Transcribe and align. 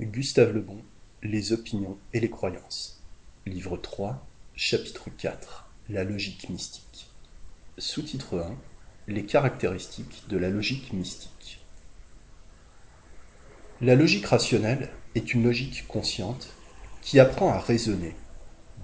Gustave 0.00 0.52
Le 0.52 0.60
Bon, 0.60 0.80
Les 1.24 1.52
opinions 1.52 1.98
et 2.12 2.20
les 2.20 2.30
croyances. 2.30 3.02
Livre 3.46 3.76
3, 3.76 4.24
chapitre 4.54 5.10
4 5.18 5.68
La 5.88 6.04
logique 6.04 6.48
mystique. 6.50 7.08
Sous-titre 7.78 8.38
1 8.38 8.56
Les 9.08 9.26
caractéristiques 9.26 10.22
de 10.28 10.36
la 10.36 10.50
logique 10.50 10.92
mystique. 10.92 11.58
La 13.80 13.96
logique 13.96 14.26
rationnelle 14.26 14.88
est 15.16 15.34
une 15.34 15.42
logique 15.42 15.88
consciente 15.88 16.54
qui 17.02 17.18
apprend 17.18 17.52
à 17.52 17.58
raisonner, 17.58 18.14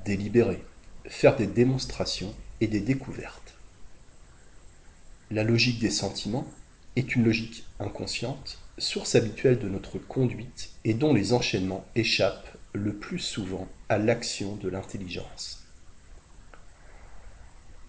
délibérer, 0.04 0.64
faire 1.06 1.36
des 1.36 1.46
démonstrations 1.46 2.34
et 2.60 2.66
des 2.66 2.80
découvertes. 2.80 3.54
La 5.30 5.44
logique 5.44 5.78
des 5.78 5.90
sentiments 5.90 6.48
est 6.96 7.14
une 7.14 7.22
logique 7.22 7.64
inconsciente, 7.78 8.58
source 8.78 9.14
habituelle 9.14 9.58
de 9.58 9.68
notre 9.68 9.98
conduite 9.98 10.70
et 10.84 10.94
dont 10.94 11.14
les 11.14 11.32
enchaînements 11.32 11.84
échappent 11.94 12.56
le 12.72 12.92
plus 12.94 13.20
souvent 13.20 13.68
à 13.88 13.98
l'action 13.98 14.56
de 14.56 14.68
l'intelligence. 14.68 15.64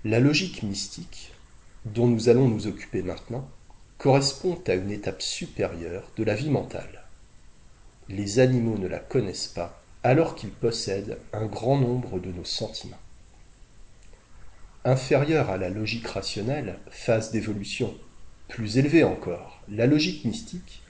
La 0.04 0.20
logique 0.20 0.62
mystique, 0.62 1.32
dont 1.86 2.08
nous 2.08 2.30
allons 2.30 2.48
nous 2.48 2.68
occuper 2.68 3.02
maintenant, 3.02 3.50
correspond 3.98 4.62
à 4.68 4.74
une 4.74 4.92
étape 4.92 5.22
supérieure 5.22 6.12
de 6.18 6.24
la 6.24 6.36
vie 6.36 6.52
mentale. 6.52 7.04
Les 8.08 8.40
animaux 8.40 8.78
ne 8.78 8.88
la 8.88 9.00
connaissent 9.00 9.48
pas 9.48 9.82
alors 10.04 10.36
qu'ils 10.36 10.52
possèdent 10.52 11.18
un 11.34 11.48
grand 11.48 11.80
nombre 11.80 12.20
de 12.20 12.32
nos 12.32 12.44
sentiments. 12.44 13.00
Inférieure 14.84 15.50
à 15.50 15.58
la 15.58 15.70
logique 15.70 16.06
rationnelle, 16.06 16.78
phase 16.92 17.32
d'évolution 17.32 17.96
plus 18.48 18.78
élevée 18.78 19.04
encore, 19.04 19.64
la 19.68 19.88
logique 19.88 20.26
mystique 20.26 20.84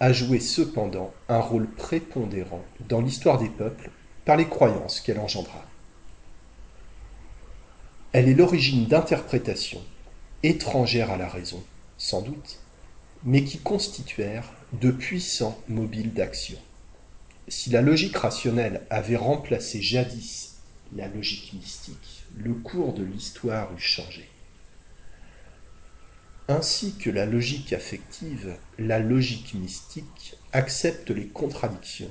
a 0.00 0.12
joué 0.12 0.38
cependant 0.38 1.12
un 1.28 1.40
rôle 1.40 1.68
prépondérant 1.68 2.64
dans 2.88 3.00
l'histoire 3.00 3.38
des 3.38 3.48
peuples 3.48 3.90
par 4.24 4.36
les 4.36 4.48
croyances 4.48 5.00
qu'elle 5.00 5.18
engendra. 5.18 5.64
Elle 8.12 8.28
est 8.28 8.34
l'origine 8.34 8.86
d'interprétations 8.86 9.82
étrangères 10.42 11.10
à 11.10 11.16
la 11.16 11.28
raison, 11.28 11.62
sans 11.98 12.22
doute, 12.22 12.60
mais 13.24 13.44
qui 13.44 13.58
constituèrent 13.58 14.50
de 14.72 14.90
puissants 14.90 15.58
mobiles 15.68 16.12
d'action. 16.12 16.58
Si 17.48 17.70
la 17.70 17.82
logique 17.82 18.16
rationnelle 18.16 18.82
avait 18.90 19.16
remplacé 19.16 19.82
jadis 19.82 20.56
la 20.94 21.08
logique 21.08 21.52
mystique, 21.54 22.24
le 22.36 22.54
cours 22.54 22.92
de 22.92 23.02
l'histoire 23.02 23.72
eût 23.74 23.80
changé. 23.80 24.28
Ainsi 26.50 26.94
que 26.96 27.10
la 27.10 27.26
logique 27.26 27.74
affective, 27.74 28.56
la 28.78 28.98
logique 29.00 29.52
mystique 29.52 30.38
accepte 30.54 31.10
les 31.10 31.26
contradictions, 31.26 32.10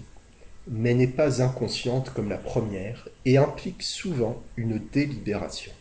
mais 0.68 0.94
n'est 0.94 1.08
pas 1.08 1.42
inconsciente 1.42 2.12
comme 2.14 2.30
la 2.30 2.38
première 2.38 3.10
et 3.26 3.40
implique 3.40 3.82
souvent 3.82 4.44
une 4.56 4.78
délibération. 4.78 5.72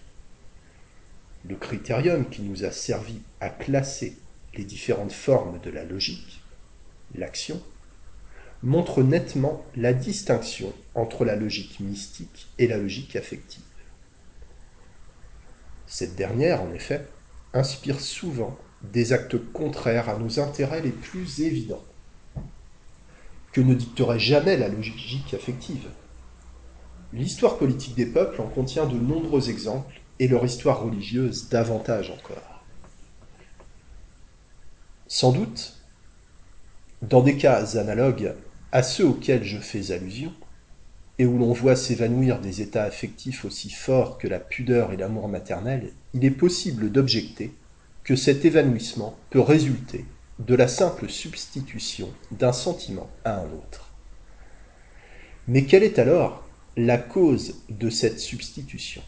Le 1.46 1.56
critérium 1.56 2.26
qui 2.30 2.40
nous 2.40 2.64
a 2.64 2.70
servi 2.70 3.20
à 3.40 3.50
classer 3.50 4.16
les 4.54 4.64
différentes 4.64 5.12
formes 5.12 5.60
de 5.60 5.68
la 5.68 5.84
logique, 5.84 6.40
l'action, 7.14 7.62
montre 8.62 9.02
nettement 9.02 9.66
la 9.76 9.92
distinction 9.92 10.72
entre 10.94 11.26
la 11.26 11.36
logique 11.36 11.78
mystique 11.80 12.48
et 12.56 12.68
la 12.68 12.78
logique 12.78 13.16
affective. 13.16 13.62
Cette 15.86 16.16
dernière, 16.16 16.62
en 16.62 16.72
effet, 16.72 17.06
inspire 17.56 18.00
souvent 18.00 18.56
des 18.82 19.12
actes 19.12 19.36
contraires 19.52 20.08
à 20.08 20.18
nos 20.18 20.38
intérêts 20.38 20.82
les 20.82 20.90
plus 20.90 21.40
évidents, 21.40 21.84
que 23.52 23.60
ne 23.60 23.74
dicterait 23.74 24.18
jamais 24.18 24.56
la 24.56 24.68
logique 24.68 25.34
affective? 25.34 25.88
L'histoire 27.12 27.56
politique 27.56 27.94
des 27.94 28.06
peuples 28.06 28.40
en 28.40 28.48
contient 28.48 28.86
de 28.86 28.98
nombreux 28.98 29.48
exemples, 29.50 30.00
et 30.18 30.28
leur 30.28 30.44
histoire 30.44 30.82
religieuse 30.82 31.48
davantage 31.48 32.10
encore. 32.10 32.64
Sans 35.06 35.32
doute, 35.32 35.76
dans 37.02 37.22
des 37.22 37.36
cas 37.36 37.76
analogues 37.76 38.34
à 38.72 38.82
ceux 38.82 39.06
auxquels 39.06 39.44
je 39.44 39.58
fais 39.58 39.92
allusion, 39.92 40.32
et 41.18 41.26
où 41.26 41.38
l'on 41.38 41.52
voit 41.52 41.76
s'évanouir 41.76 42.40
des 42.40 42.60
états 42.60 42.84
affectifs 42.84 43.44
aussi 43.44 43.70
forts 43.70 44.18
que 44.18 44.28
la 44.28 44.40
pudeur 44.40 44.92
et 44.92 44.96
l'amour 44.96 45.28
maternel, 45.28 45.92
il 46.14 46.24
est 46.24 46.30
possible 46.30 46.90
d'objecter 46.90 47.52
que 48.04 48.16
cet 48.16 48.44
évanouissement 48.44 49.16
peut 49.30 49.40
résulter 49.40 50.04
de 50.38 50.54
la 50.54 50.68
simple 50.68 51.08
substitution 51.08 52.10
d'un 52.30 52.52
sentiment 52.52 53.10
à 53.24 53.40
un 53.40 53.46
autre. 53.46 53.90
Mais 55.48 55.64
quelle 55.64 55.82
est 55.82 55.98
alors 55.98 56.46
la 56.76 56.98
cause 56.98 57.54
de 57.70 57.88
cette 57.88 58.20
substitution? 58.20 59.02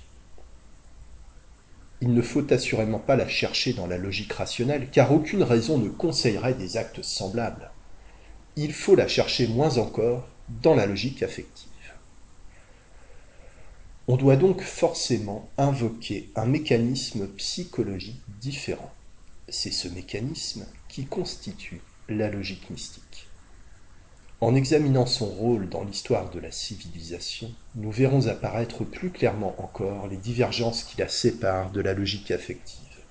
Il 2.00 2.14
ne 2.14 2.22
faut 2.22 2.52
assurément 2.52 3.00
pas 3.00 3.16
la 3.16 3.28
chercher 3.28 3.72
dans 3.72 3.86
la 3.86 3.98
logique 3.98 4.32
rationnelle, 4.32 4.88
car 4.90 5.12
aucune 5.12 5.42
raison 5.42 5.78
ne 5.78 5.88
conseillerait 5.88 6.54
des 6.54 6.76
actes 6.76 7.02
semblables. 7.02 7.72
Il 8.56 8.72
faut 8.72 8.94
la 8.94 9.08
chercher 9.08 9.48
moins 9.48 9.78
encore 9.78 10.28
dans 10.62 10.74
la 10.74 10.86
logique 10.86 11.22
affective. 11.22 11.67
On 14.10 14.16
doit 14.16 14.36
donc 14.36 14.62
forcément 14.62 15.50
invoquer 15.58 16.30
un 16.34 16.46
mécanisme 16.46 17.28
psychologique 17.36 18.22
différent. 18.40 18.90
C'est 19.50 19.70
ce 19.70 19.86
mécanisme 19.86 20.64
qui 20.88 21.04
constitue 21.04 21.82
la 22.08 22.30
logique 22.30 22.70
mystique. 22.70 23.28
En 24.40 24.54
examinant 24.54 25.04
son 25.04 25.26
rôle 25.26 25.68
dans 25.68 25.84
l'histoire 25.84 26.30
de 26.30 26.40
la 26.40 26.50
civilisation, 26.50 27.52
nous 27.74 27.90
verrons 27.90 28.28
apparaître 28.28 28.82
plus 28.82 29.10
clairement 29.10 29.54
encore 29.62 30.06
les 30.06 30.16
divergences 30.16 30.84
qui 30.84 30.96
la 30.96 31.08
séparent 31.08 31.70
de 31.70 31.82
la 31.82 31.92
logique 31.92 32.30
affective. 32.30 33.04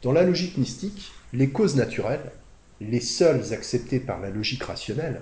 Dans 0.00 0.12
la 0.12 0.22
logique 0.22 0.56
mystique, 0.56 1.12
les 1.34 1.50
causes 1.50 1.76
naturelles, 1.76 2.32
les 2.80 3.00
seules 3.00 3.52
acceptées 3.52 4.00
par 4.00 4.20
la 4.20 4.30
logique 4.30 4.62
rationnelle, 4.62 5.20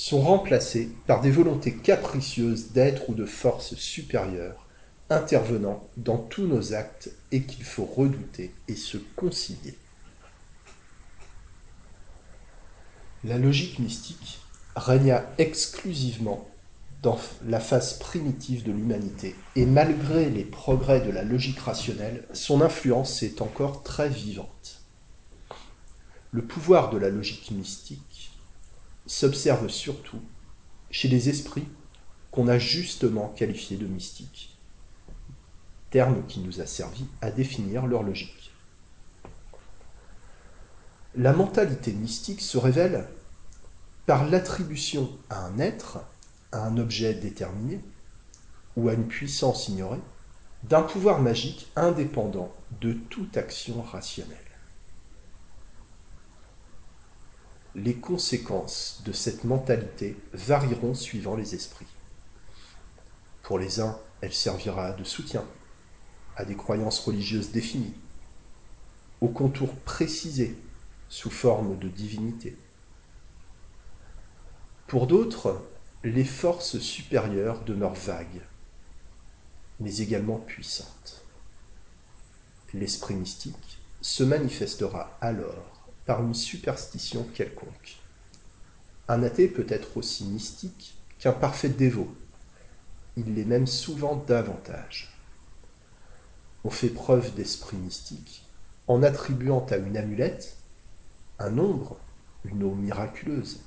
sont 0.00 0.22
remplacés 0.22 0.88
par 1.06 1.20
des 1.20 1.30
volontés 1.30 1.74
capricieuses 1.74 2.72
d'êtres 2.72 3.10
ou 3.10 3.14
de 3.14 3.26
forces 3.26 3.74
supérieures 3.74 4.66
intervenant 5.10 5.86
dans 5.98 6.16
tous 6.16 6.46
nos 6.46 6.72
actes 6.72 7.10
et 7.32 7.42
qu'il 7.42 7.64
faut 7.64 7.84
redouter 7.84 8.54
et 8.66 8.76
se 8.76 8.96
concilier. 8.96 9.76
La 13.24 13.36
logique 13.36 13.78
mystique 13.78 14.40
régna 14.74 15.22
exclusivement 15.36 16.48
dans 17.02 17.18
la 17.46 17.60
phase 17.60 17.98
primitive 17.98 18.64
de 18.64 18.72
l'humanité, 18.72 19.34
et 19.54 19.66
malgré 19.66 20.30
les 20.30 20.44
progrès 20.44 21.02
de 21.02 21.10
la 21.10 21.24
logique 21.24 21.60
rationnelle, 21.60 22.26
son 22.32 22.62
influence 22.62 23.22
est 23.22 23.42
encore 23.42 23.82
très 23.82 24.08
vivante. 24.08 24.80
Le 26.32 26.42
pouvoir 26.42 26.88
de 26.88 26.96
la 26.96 27.10
logique 27.10 27.50
mystique 27.50 28.30
s'observe 29.06 29.68
surtout 29.68 30.20
chez 30.90 31.08
les 31.08 31.28
esprits 31.28 31.68
qu'on 32.30 32.48
a 32.48 32.58
justement 32.58 33.28
qualifiés 33.28 33.76
de 33.76 33.86
mystiques, 33.86 34.58
terme 35.90 36.24
qui 36.26 36.40
nous 36.40 36.60
a 36.60 36.66
servi 36.66 37.06
à 37.20 37.30
définir 37.30 37.86
leur 37.86 38.02
logique. 38.02 38.52
La 41.16 41.32
mentalité 41.32 41.92
mystique 41.92 42.40
se 42.40 42.56
révèle 42.56 43.08
par 44.06 44.26
l'attribution 44.26 45.10
à 45.28 45.44
un 45.44 45.58
être, 45.58 45.98
à 46.52 46.64
un 46.66 46.76
objet 46.78 47.14
déterminé, 47.14 47.80
ou 48.76 48.88
à 48.88 48.94
une 48.94 49.08
puissance 49.08 49.68
ignorée, 49.68 50.00
d'un 50.62 50.82
pouvoir 50.82 51.20
magique 51.20 51.70
indépendant 51.74 52.54
de 52.80 52.92
toute 52.92 53.36
action 53.36 53.82
rationnelle. 53.82 54.49
Les 57.74 57.94
conséquences 57.94 59.02
de 59.04 59.12
cette 59.12 59.44
mentalité 59.44 60.16
varieront 60.32 60.94
suivant 60.94 61.36
les 61.36 61.54
esprits. 61.54 61.86
Pour 63.42 63.58
les 63.58 63.80
uns, 63.80 63.98
elle 64.20 64.32
servira 64.32 64.92
de 64.92 65.04
soutien 65.04 65.44
à 66.36 66.44
des 66.44 66.56
croyances 66.56 67.00
religieuses 67.00 67.52
définies, 67.52 67.94
aux 69.20 69.28
contours 69.28 69.74
précisés 69.74 70.56
sous 71.08 71.30
forme 71.30 71.78
de 71.78 71.88
divinité. 71.88 72.56
Pour 74.86 75.06
d'autres, 75.06 75.62
les 76.02 76.24
forces 76.24 76.78
supérieures 76.78 77.62
demeurent 77.64 77.94
vagues, 77.94 78.42
mais 79.78 79.98
également 79.98 80.38
puissantes. 80.38 81.24
L'esprit 82.72 83.14
mystique 83.14 83.80
se 84.00 84.22
manifestera 84.22 85.16
alors 85.20 85.69
par 86.10 86.24
une 86.24 86.34
superstition 86.34 87.22
quelconque. 87.22 88.00
Un 89.06 89.22
athée 89.22 89.46
peut 89.46 89.66
être 89.68 89.96
aussi 89.96 90.24
mystique 90.24 90.98
qu'un 91.20 91.30
parfait 91.30 91.68
dévot. 91.68 92.12
Il 93.16 93.36
l'est 93.36 93.44
même 93.44 93.68
souvent 93.68 94.16
davantage. 94.16 95.16
On 96.64 96.70
fait 96.70 96.88
preuve 96.88 97.32
d'esprit 97.36 97.76
mystique 97.76 98.44
en 98.88 99.04
attribuant 99.04 99.64
à 99.66 99.76
une 99.76 99.96
amulette, 99.96 100.56
un 101.38 101.50
nombre, 101.50 101.96
une 102.44 102.64
eau 102.64 102.74
miraculeuse, 102.74 103.60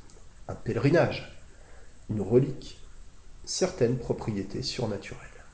un 0.50 0.56
pèlerinage, 0.56 1.40
une 2.10 2.20
relique, 2.20 2.78
certaines 3.46 3.98
propriétés 3.98 4.64
surnaturelles. 4.64 5.46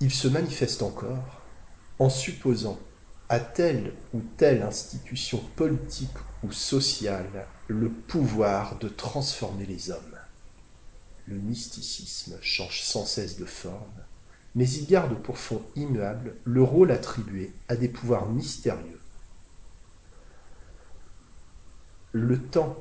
Il 0.00 0.10
se 0.10 0.28
manifeste 0.28 0.80
encore 0.80 1.42
en 1.98 2.08
supposant 2.08 2.78
à 3.34 3.40
telle 3.40 3.92
ou 4.12 4.20
telle 4.36 4.62
institution 4.62 5.38
politique 5.56 6.16
ou 6.44 6.52
sociale 6.52 7.48
le 7.66 7.90
pouvoir 7.90 8.78
de 8.78 8.88
transformer 8.88 9.66
les 9.66 9.90
hommes. 9.90 10.18
Le 11.26 11.34
mysticisme 11.38 12.38
change 12.40 12.82
sans 12.82 13.04
cesse 13.04 13.36
de 13.36 13.44
forme, 13.44 14.04
mais 14.54 14.68
il 14.70 14.86
garde 14.86 15.20
pour 15.20 15.36
fond 15.36 15.62
immuable 15.74 16.36
le 16.44 16.62
rôle 16.62 16.92
attribué 16.92 17.52
à 17.66 17.74
des 17.74 17.88
pouvoirs 17.88 18.28
mystérieux. 18.30 19.00
Le 22.12 22.40
temps 22.40 22.78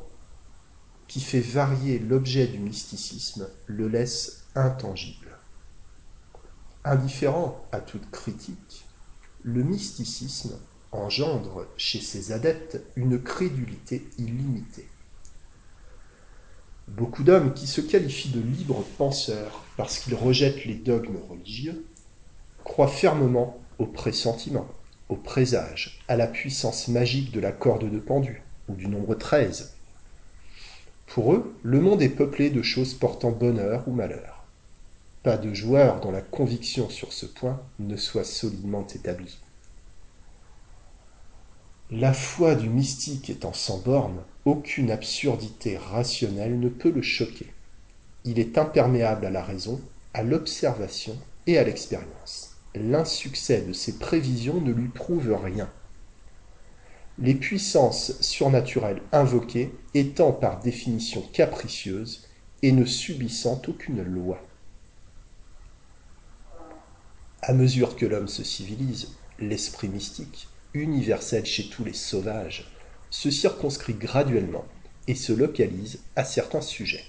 qui 1.08 1.20
fait 1.20 1.40
varier 1.40 1.98
l'objet 1.98 2.46
du 2.46 2.60
mysticisme 2.60 3.50
le 3.66 3.88
laisse 3.88 4.44
intangible. 4.54 5.36
Indifférent 6.84 7.68
à 7.72 7.80
toute 7.80 8.12
critique, 8.12 8.83
le 9.44 9.64
mysticisme 9.64 10.58
engendre 10.94 11.66
chez 11.76 12.00
ses 12.00 12.32
adeptes 12.32 12.82
une 12.96 13.22
crédulité 13.22 14.08
illimitée. 14.18 14.88
Beaucoup 16.88 17.24
d'hommes 17.24 17.54
qui 17.54 17.68
se 17.68 17.82
qualifient 17.82 18.30
de 18.30 18.40
libres 18.40 18.86
penseurs 18.98 19.64
parce 19.78 20.00
qu'ils 20.00 20.16
rejettent 20.16 20.66
les 20.66 20.76
dogmes 20.76 21.18
religieux 21.30 21.86
croient 22.64 22.88
fermement 22.88 23.62
au 23.80 23.86
pressentiment, 23.86 24.68
au 25.10 25.16
présage, 25.16 26.00
à 26.08 26.16
la 26.16 26.28
puissance 26.28 26.88
magique 26.88 27.32
de 27.32 27.40
la 27.40 27.52
corde 27.52 27.90
de 27.90 28.00
pendu 28.00 28.44
ou 28.70 28.76
du 28.76 28.88
nombre 28.88 29.16
13. 29.16 29.76
Pour 31.08 31.34
eux, 31.34 31.54
le 31.64 31.82
monde 31.82 32.02
est 32.02 32.10
peuplé 32.10 32.50
de 32.50 32.62
choses 32.62 32.94
portant 32.94 33.32
bonheur 33.32 33.84
ou 33.88 33.92
malheur 33.92 34.43
pas 35.24 35.38
de 35.38 35.54
joueur 35.54 36.02
dont 36.02 36.12
la 36.12 36.22
conviction 36.22 36.90
sur 36.90 37.14
ce 37.14 37.26
point 37.26 37.62
ne 37.80 37.96
soit 37.96 38.26
solidement 38.26 38.86
établie. 38.86 39.40
La 41.90 42.12
foi 42.12 42.56
du 42.56 42.70
mystique 42.70 43.30
étant 43.30 43.54
sans 43.54 43.78
borne, 43.78 44.24
aucune 44.44 44.92
absurdité 44.92 45.78
rationnelle 45.78 46.60
ne 46.60 46.68
peut 46.68 46.92
le 46.92 47.02
choquer. 47.02 47.54
Il 48.26 48.38
est 48.38 48.58
imperméable 48.58 49.26
à 49.26 49.30
la 49.30 49.44
raison, 49.44 49.80
à 50.14 50.24
l'observation 50.24 51.18
et 51.48 51.58
à 51.58 51.64
l'expérience. 51.64 52.58
L'insuccès 52.76 53.62
de 53.62 53.72
ses 53.72 54.00
prévisions 54.00 54.60
ne 54.60 54.72
lui 54.72 54.90
prouve 54.90 55.34
rien. 55.42 55.72
Les 57.18 57.36
puissances 57.36 58.20
surnaturelles 58.22 59.04
invoquées 59.12 59.72
étant 59.94 60.34
par 60.34 60.60
définition 60.60 61.22
capricieuses 61.32 62.28
et 62.62 62.72
ne 62.72 62.86
subissant 62.86 63.62
aucune 63.68 64.02
loi. 64.02 64.42
À 67.46 67.52
mesure 67.52 67.98
que 67.98 68.06
l'homme 68.06 68.30
se 68.30 68.42
civilise, 68.42 69.18
l'esprit 69.38 69.90
mystique, 69.90 70.48
universel 70.74 71.46
chez 71.46 71.68
tous 71.68 71.84
les 71.84 71.92
sauvages, 71.92 72.72
se 73.10 73.30
circonscrit 73.30 73.96
graduellement 73.96 74.64
et 75.08 75.16
se 75.16 75.34
localise 75.34 76.00
à 76.16 76.24
certains 76.24 76.62
sujets. 76.62 77.04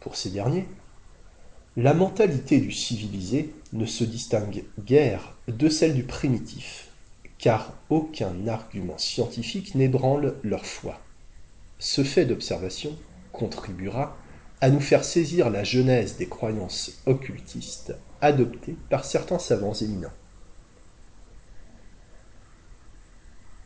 Pour 0.00 0.16
ces 0.16 0.30
derniers, 0.30 0.66
la 1.76 1.94
mentalité 1.94 2.58
du 2.58 2.72
civilisé 2.72 3.54
ne 3.72 3.86
se 3.86 4.02
distingue 4.02 4.64
guère 4.80 5.36
de 5.46 5.68
celle 5.68 5.94
du 5.94 6.02
primitif, 6.02 6.88
car 7.38 7.74
aucun 7.90 8.48
argument 8.48 8.98
scientifique 8.98 9.76
n'ébranle 9.76 10.40
leur 10.42 10.66
foi. 10.66 11.00
Ce 11.78 12.02
fait 12.02 12.26
d'observation 12.26 12.98
contribuera 13.30 14.18
à 14.60 14.70
nous 14.70 14.80
faire 14.80 15.04
saisir 15.04 15.50
la 15.50 15.64
genèse 15.64 16.16
des 16.16 16.28
croyances 16.28 17.02
occultistes 17.06 17.94
adoptées 18.20 18.76
par 18.88 19.04
certains 19.04 19.38
savants 19.38 19.74
éminents. 19.74 20.12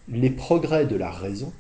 Les 0.08 0.30
progrès 0.30 0.86
de 0.86 0.96
la 0.96 1.10
raison 1.10 1.52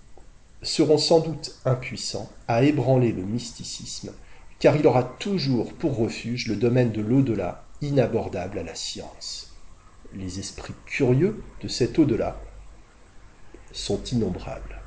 seront 0.62 0.98
sans 0.98 1.20
doute 1.20 1.60
impuissants 1.64 2.30
à 2.48 2.64
ébranler 2.64 3.12
le 3.12 3.22
mysticisme, 3.22 4.12
car 4.58 4.76
il 4.76 4.86
aura 4.86 5.04
toujours 5.04 5.72
pour 5.74 5.96
refuge 5.96 6.48
le 6.48 6.56
domaine 6.56 6.90
de 6.90 7.00
l'au-delà 7.00 7.64
inabordable 7.80 8.58
à 8.58 8.62
la 8.62 8.74
science. 8.74 9.54
Les 10.12 10.40
esprits 10.40 10.74
curieux 10.86 11.42
de 11.62 11.68
cet 11.68 11.98
au-delà 11.98 12.40
sont 13.72 14.02
innombrables. 14.04 14.79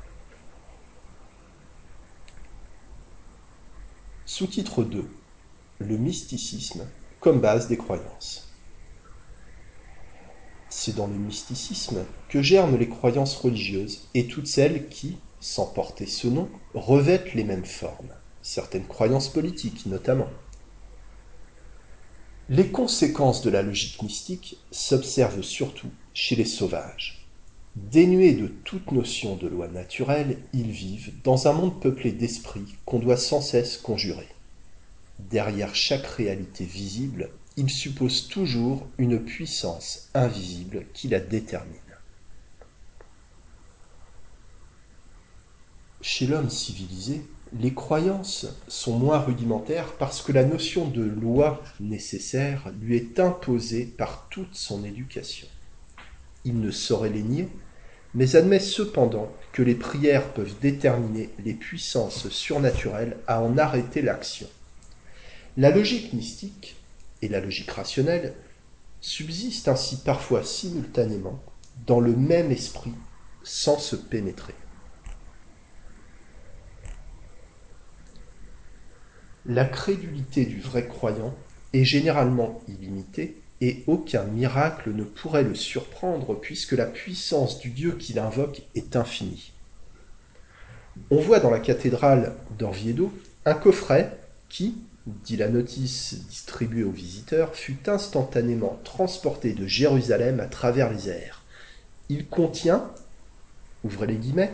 Sous-titre 4.36 4.82
2 4.82 5.08
Le 5.78 5.96
mysticisme 5.96 6.90
comme 7.20 7.40
base 7.40 7.68
des 7.68 7.76
croyances. 7.76 8.58
C'est 10.68 10.96
dans 10.96 11.06
le 11.06 11.14
mysticisme 11.14 12.04
que 12.28 12.42
germent 12.42 12.76
les 12.76 12.88
croyances 12.88 13.36
religieuses 13.36 14.08
et 14.12 14.26
toutes 14.26 14.48
celles 14.48 14.88
qui, 14.88 15.18
sans 15.38 15.66
porter 15.66 16.06
ce 16.06 16.26
nom, 16.26 16.50
revêtent 16.74 17.34
les 17.34 17.44
mêmes 17.44 17.64
formes, 17.64 18.12
certaines 18.42 18.88
croyances 18.88 19.28
politiques 19.28 19.86
notamment. 19.86 20.30
Les 22.48 22.72
conséquences 22.72 23.42
de 23.42 23.50
la 23.50 23.62
logique 23.62 24.02
mystique 24.02 24.56
s'observent 24.72 25.42
surtout 25.42 25.92
chez 26.12 26.34
les 26.34 26.44
sauvages. 26.44 27.23
Dénués 27.76 28.34
de 28.34 28.46
toute 28.46 28.92
notion 28.92 29.34
de 29.34 29.48
loi 29.48 29.66
naturelle, 29.66 30.38
ils 30.52 30.70
vivent 30.70 31.12
dans 31.24 31.48
un 31.48 31.52
monde 31.52 31.80
peuplé 31.80 32.12
d'esprits 32.12 32.76
qu'on 32.84 33.00
doit 33.00 33.16
sans 33.16 33.40
cesse 33.40 33.78
conjurer. 33.78 34.28
Derrière 35.18 35.74
chaque 35.74 36.06
réalité 36.06 36.64
visible, 36.64 37.30
ils 37.56 37.70
supposent 37.70 38.28
toujours 38.28 38.86
une 38.96 39.18
puissance 39.18 40.08
invisible 40.14 40.86
qui 40.94 41.08
la 41.08 41.18
détermine. 41.18 41.74
Chez 46.00 46.28
l'homme 46.28 46.50
civilisé, 46.50 47.22
les 47.58 47.74
croyances 47.74 48.46
sont 48.68 48.96
moins 48.96 49.18
rudimentaires 49.18 49.94
parce 49.98 50.22
que 50.22 50.32
la 50.32 50.44
notion 50.44 50.86
de 50.86 51.02
loi 51.02 51.60
nécessaire 51.80 52.72
lui 52.80 52.96
est 52.96 53.18
imposée 53.18 53.86
par 53.86 54.28
toute 54.28 54.54
son 54.54 54.84
éducation. 54.84 55.48
Il 56.44 56.60
ne 56.60 56.70
saurait 56.70 57.10
les 57.10 57.22
nier 57.22 57.48
mais 58.14 58.36
admet 58.36 58.60
cependant 58.60 59.30
que 59.52 59.62
les 59.62 59.74
prières 59.74 60.32
peuvent 60.32 60.54
déterminer 60.60 61.30
les 61.44 61.54
puissances 61.54 62.28
surnaturelles 62.28 63.16
à 63.26 63.40
en 63.42 63.58
arrêter 63.58 64.02
l'action. 64.02 64.48
La 65.56 65.70
logique 65.70 66.12
mystique 66.12 66.76
et 67.22 67.28
la 67.28 67.40
logique 67.40 67.70
rationnelle 67.70 68.34
subsistent 69.00 69.68
ainsi 69.68 69.98
parfois 69.98 70.42
simultanément 70.44 71.42
dans 71.86 72.00
le 72.00 72.14
même 72.16 72.50
esprit 72.50 72.94
sans 73.42 73.78
se 73.78 73.96
pénétrer. 73.96 74.54
La 79.46 79.66
crédulité 79.66 80.46
du 80.46 80.60
vrai 80.60 80.86
croyant 80.86 81.34
est 81.74 81.84
généralement 81.84 82.62
illimitée 82.66 83.43
et 83.64 83.82
aucun 83.86 84.24
miracle 84.24 84.90
ne 84.92 85.04
pourrait 85.04 85.42
le 85.42 85.54
surprendre 85.54 86.38
puisque 86.38 86.72
la 86.72 86.84
puissance 86.84 87.60
du 87.60 87.70
Dieu 87.70 87.92
qu'il 87.92 88.18
invoque 88.18 88.60
est 88.74 88.94
infinie. 88.94 89.52
On 91.10 91.18
voit 91.18 91.40
dans 91.40 91.50
la 91.50 91.60
cathédrale 91.60 92.34
d'Orviedo 92.58 93.10
un 93.46 93.54
coffret 93.54 94.18
qui, 94.50 94.76
dit 95.06 95.38
la 95.38 95.48
notice 95.48 96.26
distribuée 96.28 96.84
aux 96.84 96.90
visiteurs, 96.90 97.54
fut 97.54 97.88
instantanément 97.88 98.78
transporté 98.84 99.54
de 99.54 99.66
Jérusalem 99.66 100.40
à 100.40 100.46
travers 100.46 100.92
les 100.92 101.08
airs. 101.08 101.42
Il 102.10 102.26
contient, 102.26 102.90
ouvrez 103.82 104.08
les 104.08 104.16
guillemets, 104.16 104.52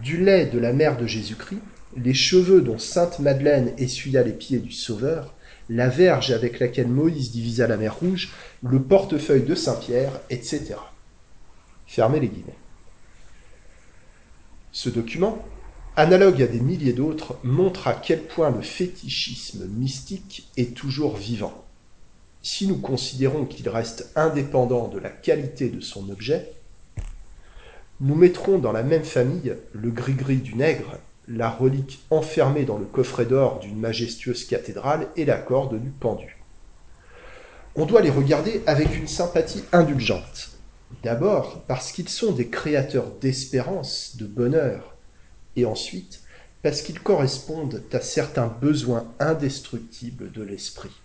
du 0.00 0.22
lait 0.22 0.46
de 0.46 0.60
la 0.60 0.72
mère 0.72 0.96
de 0.96 1.08
Jésus-Christ, 1.08 1.60
les 1.96 2.14
cheveux 2.14 2.60
dont 2.60 2.78
sainte 2.78 3.18
Madeleine 3.18 3.72
essuya 3.78 4.22
les 4.22 4.32
pieds 4.32 4.60
du 4.60 4.70
Sauveur, 4.70 5.34
la 5.68 5.88
verge 5.88 6.30
avec 6.30 6.58
laquelle 6.60 6.88
Moïse 6.88 7.30
divisa 7.30 7.66
la 7.66 7.76
mer 7.76 7.96
Rouge, 7.96 8.32
le 8.62 8.82
portefeuille 8.82 9.44
de 9.44 9.54
Saint-Pierre, 9.54 10.20
etc. 10.30 10.74
Fermez 11.86 12.20
les 12.20 12.28
guillemets. 12.28 12.58
Ce 14.72 14.88
document, 14.88 15.44
analogue 15.96 16.42
à 16.42 16.46
des 16.46 16.60
milliers 16.60 16.92
d'autres, 16.92 17.38
montre 17.44 17.88
à 17.88 17.94
quel 17.94 18.22
point 18.22 18.50
le 18.50 18.62
fétichisme 18.62 19.66
mystique 19.66 20.48
est 20.56 20.76
toujours 20.76 21.16
vivant. 21.16 21.64
Si 22.42 22.66
nous 22.66 22.78
considérons 22.78 23.46
qu'il 23.46 23.68
reste 23.68 24.10
indépendant 24.16 24.88
de 24.88 24.98
la 24.98 25.08
qualité 25.08 25.70
de 25.70 25.80
son 25.80 26.10
objet, 26.10 26.52
nous 28.00 28.16
mettrons 28.16 28.58
dans 28.58 28.72
la 28.72 28.82
même 28.82 29.04
famille 29.04 29.54
le 29.72 29.90
gris-gris 29.90 30.38
du 30.38 30.54
nègre 30.56 30.98
la 31.28 31.50
relique 31.50 32.04
enfermée 32.10 32.64
dans 32.64 32.78
le 32.78 32.84
coffret 32.84 33.24
d'or 33.24 33.60
d'une 33.60 33.78
majestueuse 33.78 34.44
cathédrale 34.46 35.08
et 35.16 35.24
la 35.24 35.38
corde 35.38 35.80
du 35.80 35.90
pendu. 35.90 36.38
On 37.76 37.86
doit 37.86 38.02
les 38.02 38.10
regarder 38.10 38.62
avec 38.66 38.96
une 38.96 39.08
sympathie 39.08 39.64
indulgente. 39.72 40.50
D'abord 41.02 41.62
parce 41.66 41.92
qu'ils 41.92 42.08
sont 42.08 42.32
des 42.32 42.48
créateurs 42.48 43.10
d'espérance, 43.20 44.16
de 44.16 44.26
bonheur, 44.26 44.96
et 45.56 45.64
ensuite 45.64 46.20
parce 46.62 46.80
qu'ils 46.80 47.00
correspondent 47.00 47.82
à 47.92 48.00
certains 48.00 48.46
besoins 48.46 49.12
indestructibles 49.20 50.32
de 50.32 50.42
l'esprit. 50.42 51.02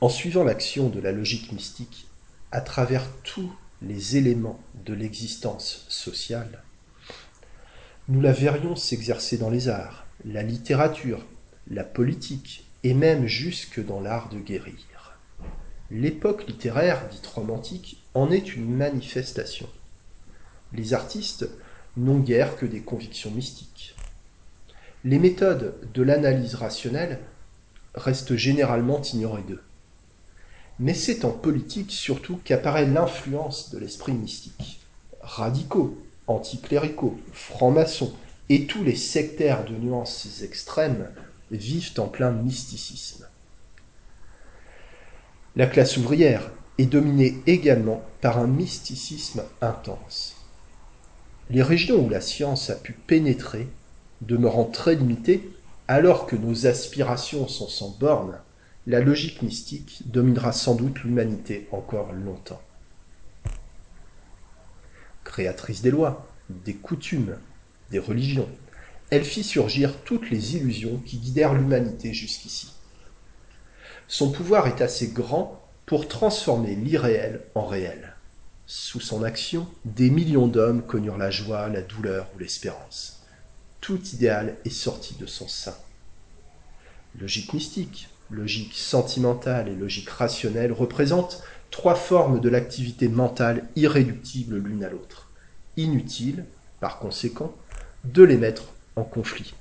En 0.00 0.08
suivant 0.08 0.44
l'action 0.44 0.88
de 0.88 0.98
la 0.98 1.12
logique 1.12 1.52
mystique 1.52 2.08
à 2.52 2.60
travers 2.60 3.06
tous 3.24 3.50
les 3.80 4.18
éléments 4.18 4.60
de 4.84 4.92
l'existence 4.92 5.86
sociale, 5.88 6.62
nous 8.08 8.20
la 8.20 8.32
verrions 8.32 8.76
s'exercer 8.76 9.38
dans 9.38 9.48
les 9.48 9.68
arts, 9.68 10.06
la 10.26 10.42
littérature, 10.42 11.24
la 11.70 11.82
politique 11.82 12.66
et 12.84 12.92
même 12.92 13.26
jusque 13.26 13.84
dans 13.84 14.00
l'art 14.00 14.28
de 14.28 14.38
guérir. 14.38 15.16
L'époque 15.90 16.46
littéraire, 16.46 17.08
dite 17.08 17.26
romantique, 17.26 18.02
en 18.12 18.30
est 18.30 18.54
une 18.54 18.74
manifestation. 18.74 19.68
Les 20.74 20.92
artistes 20.94 21.48
n'ont 21.96 22.20
guère 22.20 22.56
que 22.56 22.66
des 22.66 22.80
convictions 22.80 23.30
mystiques. 23.30 23.96
Les 25.04 25.18
méthodes 25.18 25.74
de 25.94 26.02
l'analyse 26.02 26.54
rationnelle 26.54 27.20
restent 27.94 28.36
généralement 28.36 29.00
ignorées 29.02 29.42
d'eux. 29.42 29.62
Mais 30.78 30.94
c'est 30.94 31.24
en 31.24 31.30
politique 31.30 31.90
surtout 31.90 32.40
qu'apparaît 32.44 32.86
l'influence 32.86 33.70
de 33.70 33.78
l'esprit 33.78 34.12
mystique. 34.12 34.80
Radicaux, 35.20 35.98
anticléricaux, 36.26 37.18
francs-maçons 37.32 38.12
et 38.48 38.66
tous 38.66 38.82
les 38.82 38.96
sectaires 38.96 39.64
de 39.64 39.74
nuances 39.74 40.42
extrêmes 40.42 41.08
vivent 41.50 41.92
en 41.98 42.08
plein 42.08 42.30
mysticisme. 42.30 43.26
La 45.54 45.66
classe 45.66 45.96
ouvrière 45.96 46.50
est 46.78 46.86
dominée 46.86 47.36
également 47.46 48.02
par 48.20 48.38
un 48.38 48.46
mysticisme 48.46 49.42
intense. 49.60 50.36
Les 51.50 51.62
régions 51.62 52.04
où 52.04 52.08
la 52.08 52.22
science 52.22 52.70
a 52.70 52.74
pu 52.74 52.92
pénétrer, 52.92 53.68
demeurant 54.22 54.64
très 54.64 54.94
limitées, 54.94 55.50
alors 55.88 56.26
que 56.26 56.36
nos 56.36 56.66
aspirations 56.66 57.48
sont 57.48 57.68
sans 57.68 57.90
bornes, 57.90 58.38
la 58.86 59.00
logique 59.00 59.42
mystique 59.42 60.02
dominera 60.06 60.52
sans 60.52 60.74
doute 60.74 61.02
l'humanité 61.04 61.68
encore 61.70 62.12
longtemps. 62.12 62.62
Créatrice 65.24 65.82
des 65.82 65.90
lois, 65.90 66.28
des 66.50 66.74
coutumes, 66.74 67.36
des 67.90 68.00
religions, 68.00 68.48
elle 69.10 69.24
fit 69.24 69.44
surgir 69.44 69.98
toutes 70.04 70.30
les 70.30 70.56
illusions 70.56 70.98
qui 71.04 71.18
guidèrent 71.18 71.54
l'humanité 71.54 72.12
jusqu'ici. 72.12 72.72
Son 74.08 74.32
pouvoir 74.32 74.66
est 74.66 74.80
assez 74.80 75.08
grand 75.08 75.62
pour 75.86 76.08
transformer 76.08 76.74
l'irréel 76.74 77.42
en 77.54 77.66
réel. 77.66 78.16
Sous 78.66 79.00
son 79.00 79.22
action, 79.22 79.68
des 79.84 80.10
millions 80.10 80.46
d'hommes 80.46 80.82
connurent 80.82 81.18
la 81.18 81.30
joie, 81.30 81.68
la 81.68 81.82
douleur 81.82 82.28
ou 82.34 82.38
l'espérance. 82.38 83.22
Tout 83.80 84.00
idéal 84.14 84.56
est 84.64 84.70
sorti 84.70 85.14
de 85.14 85.26
son 85.26 85.46
sein. 85.46 85.74
Logique 87.20 87.52
mystique, 87.52 88.08
logique 88.32 88.74
sentimentale 88.74 89.68
et 89.68 89.74
logique 89.74 90.08
rationnelle, 90.08 90.72
représentent 90.72 91.42
trois 91.70 91.94
formes 91.94 92.40
de 92.40 92.48
l'activité 92.48 93.08
mentale 93.08 93.64
irréductibles 93.76 94.58
l'une 94.58 94.84
à 94.84 94.90
l'autre. 94.90 95.30
Inutile, 95.76 96.44
par 96.80 96.98
conséquent, 96.98 97.54
de 98.04 98.22
les 98.22 98.36
mettre 98.36 98.64
en 98.96 99.04
conflit. 99.04 99.54